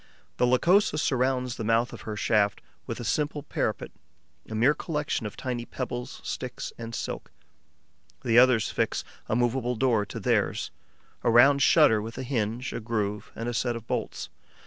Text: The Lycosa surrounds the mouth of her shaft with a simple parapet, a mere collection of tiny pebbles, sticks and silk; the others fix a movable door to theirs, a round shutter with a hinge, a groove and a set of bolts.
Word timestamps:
The 0.37 0.47
Lycosa 0.47 0.97
surrounds 0.97 1.57
the 1.57 1.63
mouth 1.63 1.93
of 1.93 2.01
her 2.09 2.15
shaft 2.15 2.59
with 2.87 2.99
a 2.99 3.03
simple 3.03 3.43
parapet, 3.43 3.91
a 4.49 4.55
mere 4.55 4.73
collection 4.73 5.27
of 5.27 5.37
tiny 5.37 5.63
pebbles, 5.63 6.21
sticks 6.23 6.73
and 6.75 6.95
silk; 6.95 7.31
the 8.23 8.39
others 8.39 8.71
fix 8.71 9.03
a 9.29 9.35
movable 9.35 9.75
door 9.75 10.03
to 10.07 10.19
theirs, 10.19 10.71
a 11.23 11.29
round 11.29 11.61
shutter 11.61 12.01
with 12.01 12.17
a 12.17 12.23
hinge, 12.23 12.73
a 12.73 12.79
groove 12.79 13.31
and 13.35 13.47
a 13.47 13.53
set 13.53 13.75
of 13.75 13.85
bolts. 13.85 14.29